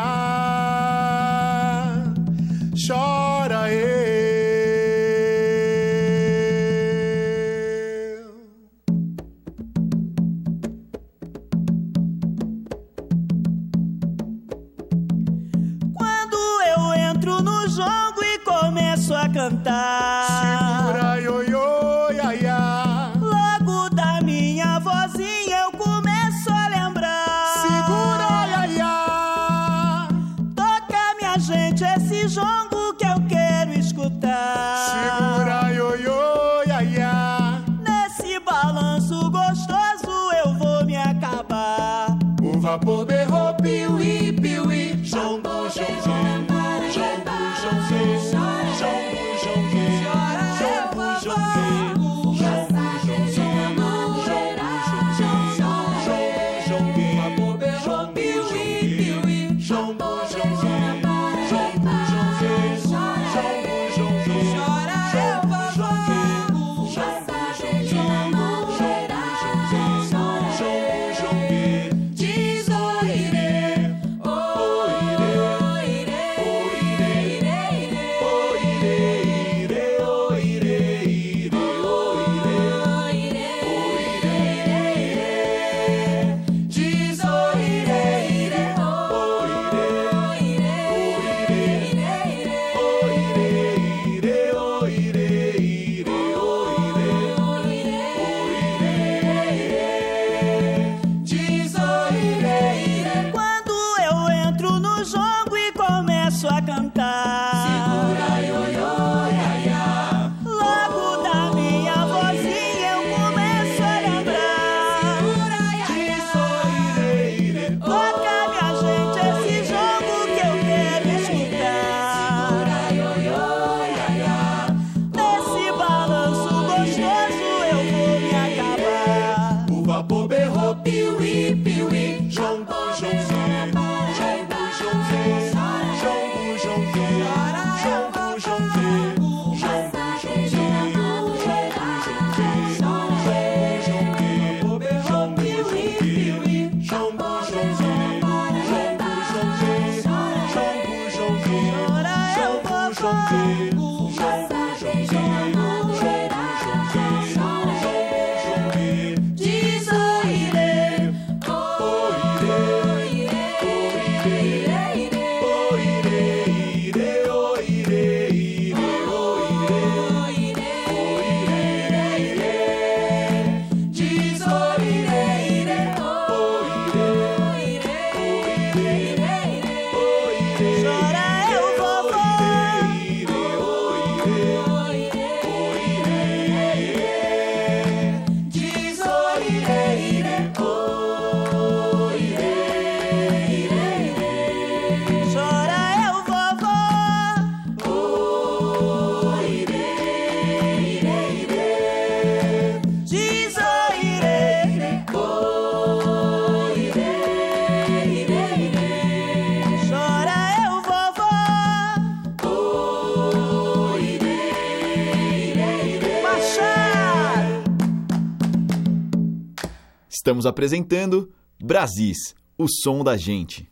Estamos 220.35 220.47
apresentando 220.47 221.30
Brasis, 221.62 222.35
o 222.59 222.66
som 222.68 223.05
da 223.05 223.16
gente. 223.16 223.70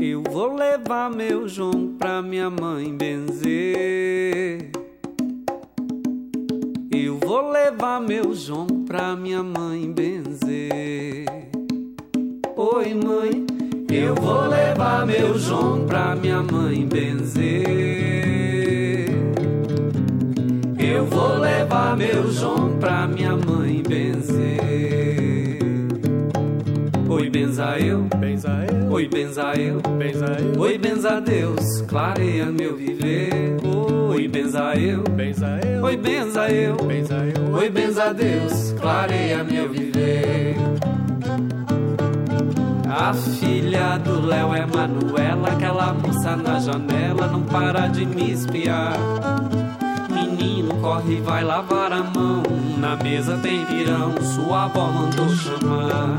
Eu 0.00 0.22
vou 0.32 0.54
levar 0.54 1.10
meu 1.10 1.46
João 1.46 1.94
pra 1.98 2.22
minha 2.22 2.48
mãe 2.48 2.96
benzer. 2.96 4.70
Eu 6.90 7.18
vou 7.18 7.50
levar 7.50 8.00
meu 8.00 8.32
João 8.32 8.66
pra 8.86 9.14
minha 9.14 9.42
mãe 9.42 9.92
benzer. 9.92 11.26
Oi, 12.56 12.94
mãe, 12.94 13.47
eu 13.98 14.14
vou 14.14 14.46
levar 14.46 15.06
meu 15.06 15.38
João 15.38 15.84
pra 15.86 16.14
minha 16.14 16.42
mãe 16.42 16.86
benzer. 16.86 17.48
Eu 20.78 21.04
vou 21.06 21.38
levar 21.38 21.96
meu 21.96 22.30
João 22.30 22.78
pra 22.78 23.06
minha 23.06 23.36
mãe 23.36 23.82
benzer. 23.86 24.58
Oi, 27.08 27.30
benza 27.30 27.78
eu, 27.78 28.02
benza 28.18 28.66
eu, 28.70 28.92
oi, 28.92 29.08
benza 29.08 29.52
eu, 29.56 29.80
benza 29.98 30.26
eu, 30.38 30.60
oi, 30.60 30.78
benza 30.78 31.20
Deus, 31.20 31.80
clareia 31.88 32.46
meu 32.46 32.76
viver. 32.76 33.56
Oi, 34.10 34.28
benza 34.28 34.74
eu, 34.76 35.02
benza 35.02 35.58
eu, 35.64 35.82
oi, 35.84 35.96
benza 35.96 36.48
eu, 36.50 36.76
benza 36.76 37.14
eu, 37.14 37.54
oi, 37.54 37.70
benza 37.70 38.12
Deus, 38.14 38.72
clareia 38.78 39.42
meu 39.42 39.68
viver. 39.68 40.56
A 42.90 43.12
filha 43.12 43.98
do 43.98 44.24
Léo 44.26 44.54
é 44.54 44.64
Manuela, 44.64 45.48
aquela 45.48 45.92
moça 45.92 46.34
na 46.36 46.58
janela 46.58 47.26
não 47.26 47.42
para 47.42 47.86
de 47.86 48.06
me 48.06 48.32
espiar. 48.32 48.96
Menino, 50.10 50.74
corre 50.76 51.18
e 51.18 51.20
vai 51.20 51.44
lavar 51.44 51.92
a 51.92 52.02
mão. 52.02 52.42
Na 52.78 52.96
mesa 52.96 53.36
tem 53.42 53.64
pirão, 53.66 54.14
sua 54.22 54.64
avó 54.64 54.86
mandou 54.86 55.28
chamar. 55.28 56.18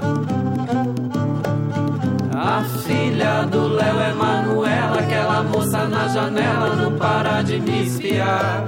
A 2.32 2.64
filha 2.84 3.44
do 3.44 3.68
Léo 3.68 4.00
é 4.00 4.14
Manuela, 4.14 5.00
aquela 5.00 5.42
moça 5.42 5.86
na 5.88 6.08
janela 6.08 6.76
não 6.76 6.96
para 6.98 7.42
de 7.42 7.60
me 7.60 7.84
espiar. 7.84 8.66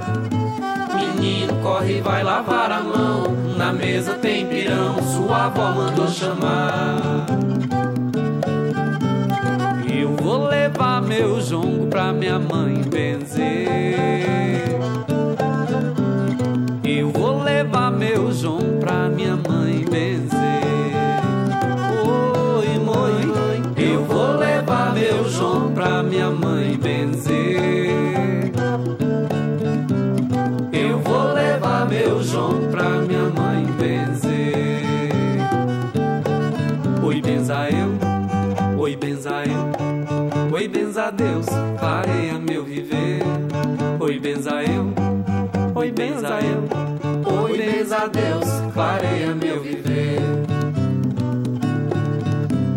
Menino, 0.92 1.54
corre 1.62 1.98
e 1.98 2.00
vai 2.00 2.24
lavar 2.24 2.72
a 2.72 2.80
mão. 2.80 3.24
Na 3.56 3.72
mesa 3.72 4.14
tem 4.14 4.44
pirão, 4.46 5.00
sua 5.02 5.46
avó 5.46 5.70
mandou 5.70 6.08
chamar. 6.08 7.26
Levar 10.52 11.00
meu 11.00 11.40
jongo 11.40 11.86
pra 11.86 12.12
minha 12.12 12.38
mãe 12.38 12.82
benzer. 12.82 13.66
Eu 16.84 17.08
vou 17.10 17.42
levar 17.42 17.90
meu 17.90 18.30
jongo 18.30 18.78
pra 18.78 19.08
minha 19.08 19.34
mãe 19.34 19.82
benzer. 19.90 20.38
Oi, 22.04 22.78
mãe, 22.84 23.62
eu 23.82 24.04
vou 24.04 24.36
levar 24.36 24.92
meu 24.92 25.26
jongo 25.26 25.70
pra 25.70 26.02
minha 26.02 26.28
mãe 26.30 26.76
benzer. 26.76 26.81
Deus, 41.22 41.46
clareia 41.78 42.38
meu 42.38 42.64
viver. 42.64 43.22
Oi, 44.00 44.18
benza 44.18 44.62
eu, 44.64 44.92
oi, 45.72 45.92
benza 45.92 46.40
eu, 46.40 47.42
oi, 47.42 47.56
benza 47.56 48.08
Deus, 48.08 48.72
clareia 48.74 49.32
meu 49.32 49.62
viver. 49.62 50.18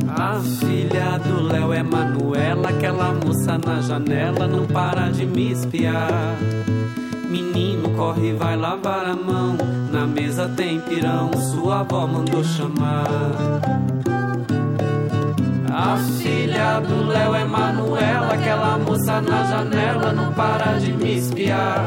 A 0.08 0.40
filha 0.60 1.18
do 1.18 1.42
Léo 1.42 1.74
é 1.74 1.82
Manuela, 1.82 2.70
aquela 2.70 3.14
moça 3.14 3.58
na 3.58 3.82
janela 3.82 4.48
não 4.48 4.68
para 4.68 5.10
de 5.10 5.26
me 5.26 5.52
espiar. 5.52 6.36
Menino, 7.28 7.90
corre 7.98 8.34
vai 8.34 8.56
lavar 8.56 9.06
a 9.08 9.16
mão. 9.16 9.58
Na 9.92 10.06
mesa 10.06 10.48
tem 10.56 10.80
pirão, 10.82 11.32
sua 11.34 11.80
avó 11.80 12.06
mandou 12.06 12.44
chamar. 12.44 14.06
A 15.78 15.98
filha 15.98 16.80
do 16.80 17.06
Léo 17.06 17.36
é 17.36 17.44
Manuela, 17.44 18.34
aquela 18.34 18.78
moça 18.78 19.20
na 19.20 19.44
janela 19.44 20.14
não 20.14 20.32
para 20.32 20.80
de 20.80 20.94
me 20.94 21.18
espiar. 21.18 21.86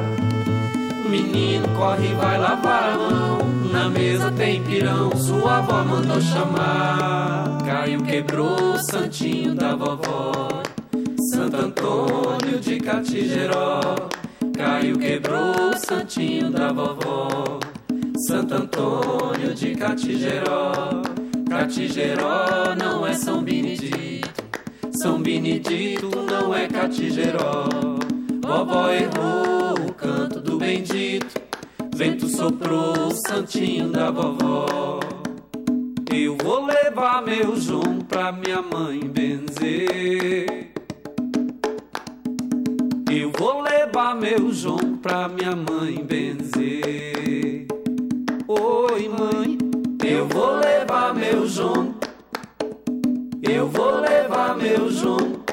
Menino, 1.09 1.66
corre 1.70 2.09
vai 2.09 2.36
lavar 2.36 2.93
a 2.93 2.99
mão. 2.99 3.39
Na 3.72 3.89
mesa 3.89 4.30
tem 4.32 4.62
pirão, 4.62 5.11
sua 5.16 5.61
avó 5.61 5.82
mandou 5.84 6.20
chamar. 6.20 7.62
Caiu, 7.64 8.03
quebrou 8.03 8.74
o 8.74 8.78
santinho 8.78 9.55
da 9.55 9.74
vovó. 9.74 10.62
Santo 11.32 11.57
Antônio 11.57 12.61
de 12.61 12.80
Catigeró. 12.80 13.80
Caiu, 14.55 14.99
quebrou 14.99 15.70
o 15.70 15.78
santinho 15.78 16.51
da 16.51 16.70
vovó. 16.70 17.59
Santo 18.26 18.53
Antônio 18.53 19.55
de 19.55 19.74
Catigeró. 19.74 21.01
Catigeró 21.59 22.76
não 22.78 23.04
é 23.04 23.14
São 23.14 23.42
Benedito. 23.42 24.44
São 24.92 25.20
Benedito 25.20 26.09
não 26.22 26.54
é 26.54 26.68
Catigeró. 26.68 27.68
Vovó 28.40 28.88
errou 28.90 29.74
o 29.88 29.92
canto 29.92 30.40
do 30.40 30.56
bendito. 30.56 31.42
Vento 31.96 32.28
soprou 32.28 33.09
o 33.09 33.14
santinho 33.26 33.88
da 33.88 34.09
vovó. 34.09 35.00
Eu 36.14 36.36
vou 36.40 36.64
levar 36.64 37.22
meu 37.22 37.56
João 37.56 38.02
pra 38.09 38.30
minha 38.30 38.62
mãe 38.62 39.00
benzer. 39.00 40.70
Eu 43.11 43.32
vou 43.36 43.62
levar 43.62 44.14
meu 44.14 44.52
João 44.52 44.96
pra 45.02 45.28
minha 45.28 45.56
mãe 45.56 46.04
benzer. 46.04 47.66
Oi, 48.46 49.09
mãe, 49.09 49.47
eu 50.11 50.26
vou 50.26 50.56
levar 50.56 51.14
meu 51.14 51.46
João. 51.46 51.94
Eu 53.42 53.68
vou 53.68 54.00
levar 54.00 54.56
meu 54.56 54.90
João. 54.90 55.44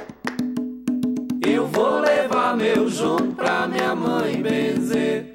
Eu 1.46 1.68
vou 1.68 2.00
levar 2.00 2.56
meu 2.56 2.88
João 2.90 3.32
pra 3.32 3.68
minha 3.68 3.94
mãe 3.94 4.42
benzer. 4.42 5.35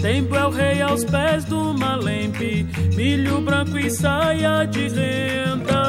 Tempo 0.00 0.34
é 0.34 0.46
o 0.46 0.50
rei 0.50 0.82
aos 0.82 1.04
pés 1.04 1.44
do 1.44 1.74
malembe, 1.74 2.66
milho 2.94 3.40
branco 3.40 3.78
e 3.78 3.90
saia 3.90 4.64
de 4.64 4.88
renda. 4.88 5.80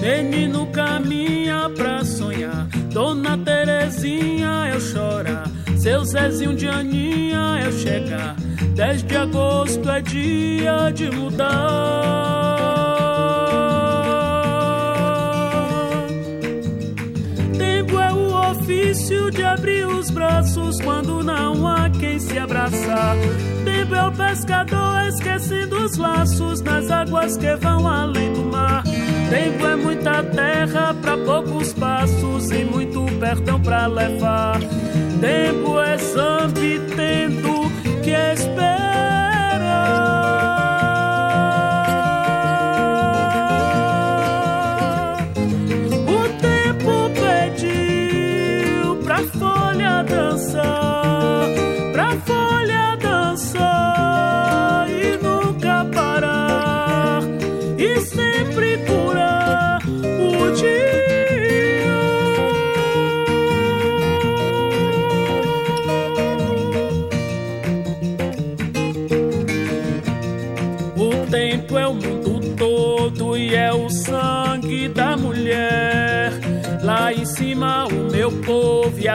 Menino 0.00 0.66
caminha 0.68 1.70
pra 1.76 2.04
sonhar, 2.04 2.66
Dona 2.92 3.36
Terezinha 3.38 4.70
eu 4.72 4.80
chorar, 4.80 5.50
seu 5.76 6.04
Zezinho 6.04 6.54
de 6.54 6.68
Aninha 6.68 7.60
eu 7.64 7.72
chegar. 7.72 8.36
10 8.74 9.02
de 9.02 9.16
agosto 9.16 9.90
é 9.90 10.00
dia 10.00 10.90
de 10.94 11.10
mudar. 11.10 12.87
O 18.68 18.70
ofício 18.70 19.30
de 19.30 19.42
abrir 19.42 19.86
os 19.86 20.10
braços 20.10 20.78
quando 20.82 21.22
não 21.24 21.66
há 21.66 21.88
quem 21.88 22.18
se 22.18 22.38
abraçar. 22.38 23.16
Tempo 23.64 23.94
é 23.94 24.06
o 24.06 24.12
pescador 24.12 25.08
esquecendo 25.08 25.84
os 25.84 25.96
laços 25.96 26.60
nas 26.60 26.90
águas 26.90 27.36
que 27.38 27.56
vão 27.56 27.88
além 27.88 28.32
do 28.34 28.44
mar. 28.44 28.84
Tempo 29.30 29.66
é 29.66 29.76
muita 29.76 30.22
terra 30.22 30.94
para 31.00 31.16
poucos 31.16 31.72
passos 31.72 32.50
e 32.50 32.64
muito 32.64 33.06
perdão 33.18 33.60
para 33.60 33.86
levar. 33.86 34.60
Tempo 35.20 35.80
é 35.80 35.96
zambi 35.96 36.80
tendo 36.94 37.70
que 38.02 38.10
esperar. 38.10 38.87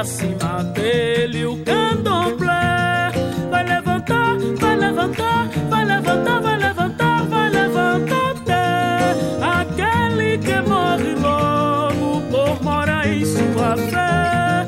Acima 0.04 0.64
dele 0.76 1.46
o 1.46 1.58
candomblé. 1.64 3.12
Vai 3.50 3.64
levantar, 3.64 4.38
vai 4.60 4.76
levantar, 4.76 5.50
vai 5.70 5.86
levantar, 5.86 6.42
vai 6.42 6.58
levantar, 6.58 7.26
vai 7.26 7.50
levantar 7.50 8.32
até 8.32 9.16
aquele 9.42 10.38
que 10.40 10.62
morre 10.70 11.16
logo 11.16 12.22
por 12.30 12.62
morar 12.62 13.08
em 13.08 13.26
sua 13.26 13.78
fé. 13.78 14.68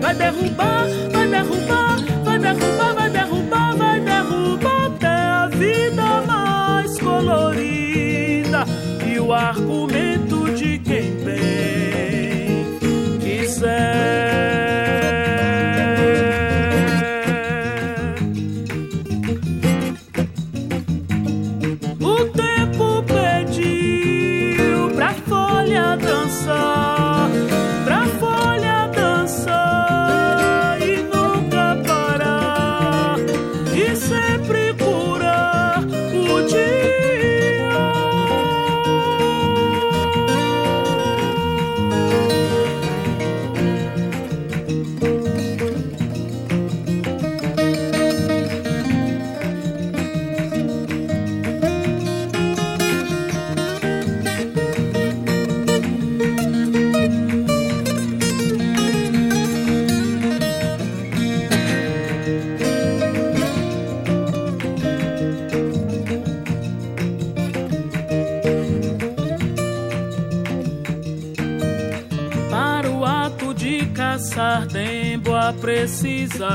Vai 0.00 0.14
derrubar, 0.14 0.86
vai 1.12 1.28
derrubar, 1.28 1.96
vai 2.24 2.38
derrubar, 2.38 2.94
vai 2.94 3.10
derrubar, 3.10 3.76
vai 3.76 4.00
derrubar 4.00 4.86
até 4.86 5.16
a 5.16 5.48
vida 5.48 6.22
mais 6.28 6.96
colorida 7.00 8.64
e 9.04 9.18
o 9.18 9.32
argumento 9.32 9.85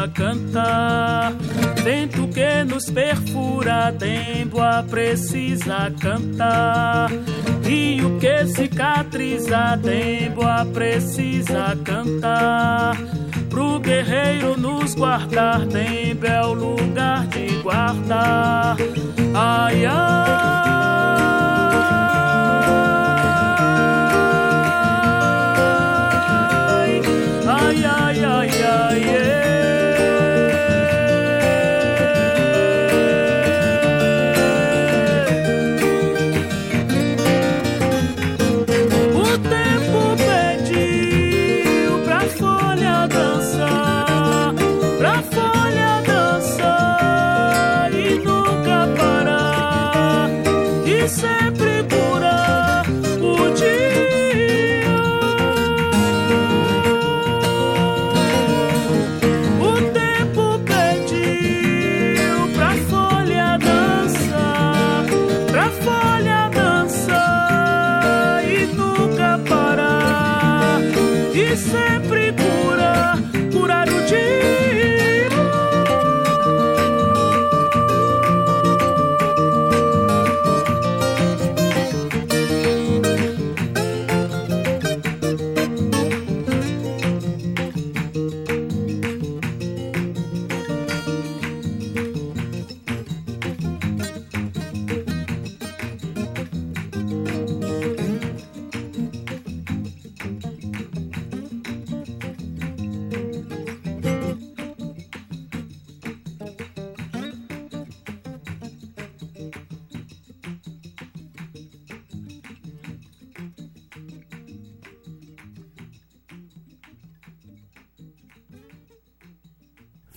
cantar. 0.07 1.33
Vento 1.83 2.27
que 2.27 2.63
nos 2.63 2.89
perfura, 2.89 3.91
Demboa 3.91 4.83
precisa 4.89 5.91
cantar. 5.99 7.09
Rio 7.63 8.17
que 8.19 8.45
cicatriza, 8.47 9.77
Demboa 9.77 10.65
precisa 10.73 11.77
cantar. 11.83 12.97
Pro 13.49 13.79
guerreiro 13.79 14.57
nos 14.57 14.95
guardar, 14.95 15.65
Dembo 15.65 16.25
é 16.25 16.45
o 16.45 16.53
lugar 16.53 17.27
de 17.27 17.47
guardar. 17.61 18.77
Ai, 19.33 19.85
ai. 19.85 20.40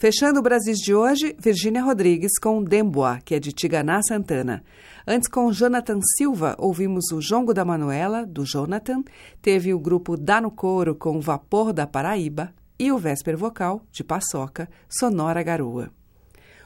Fechando 0.04 0.40
o 0.40 0.42
Brasis 0.42 0.80
de 0.80 0.94
hoje, 0.94 1.34
Virgínia 1.38 1.82
Rodrigues 1.82 2.32
com 2.38 2.62
Demboa, 2.62 3.20
que 3.24 3.34
é 3.34 3.40
de 3.40 3.52
Tiganá 3.52 4.02
Santana. 4.02 4.62
Antes, 5.06 5.26
com 5.26 5.50
Jonathan 5.50 5.98
Silva, 6.18 6.54
ouvimos 6.58 7.10
o 7.10 7.22
Jongo 7.22 7.54
da 7.54 7.64
Manuela, 7.64 8.26
do 8.26 8.44
Jonathan. 8.44 9.02
Teve 9.40 9.72
o 9.72 9.78
grupo 9.78 10.14
Dá 10.14 10.42
no 10.42 10.50
Coro 10.50 10.94
com 10.94 11.22
Vapor 11.22 11.72
da 11.72 11.86
Paraíba. 11.86 12.52
E 12.78 12.92
o 12.92 12.98
Vésper 12.98 13.34
Vocal, 13.34 13.80
de 13.90 14.04
Paçoca, 14.04 14.68
Sonora 14.90 15.42
Garoa. 15.42 15.90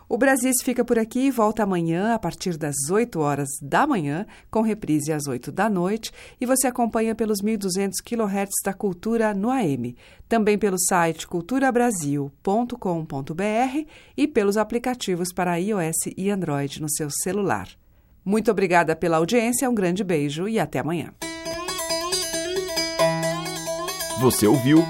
O 0.08 0.16
Brasis 0.16 0.62
fica 0.62 0.82
por 0.82 0.98
aqui 0.98 1.26
e 1.26 1.30
volta 1.30 1.62
amanhã 1.62 2.14
a 2.14 2.18
partir 2.18 2.56
das 2.56 2.74
8 2.90 3.20
horas 3.20 3.48
da 3.60 3.86
manhã, 3.86 4.24
com 4.50 4.62
reprise 4.62 5.12
às 5.12 5.26
8 5.26 5.52
da 5.52 5.68
noite, 5.68 6.10
e 6.40 6.46
você 6.46 6.66
acompanha 6.66 7.14
pelos 7.14 7.42
1.200 7.42 7.96
kHz 8.02 8.48
da 8.64 8.72
Cultura 8.72 9.34
no 9.34 9.50
AM, 9.50 9.94
também 10.26 10.56
pelo 10.56 10.78
site 10.78 11.26
culturabrasil.com.br 11.26 13.86
e 14.16 14.26
pelos 14.26 14.56
aplicativos 14.56 15.30
para 15.30 15.56
iOS 15.56 15.96
e 16.16 16.30
Android 16.30 16.80
no 16.80 16.88
seu 16.88 17.10
celular. 17.10 17.68
Muito 18.24 18.50
obrigada 18.50 18.96
pela 18.96 19.18
audiência, 19.18 19.68
um 19.68 19.74
grande 19.74 20.02
beijo 20.02 20.48
e 20.48 20.58
até 20.58 20.78
amanhã. 20.78 21.12
Você 24.20 24.46
ouviu 24.46 24.82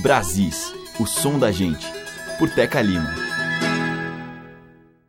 Brasis, 0.00 0.72
o 0.98 1.06
som 1.06 1.38
da 1.38 1.52
gente, 1.52 1.86
por 2.38 2.48
Teca 2.50 2.80
Lima. 2.80 3.21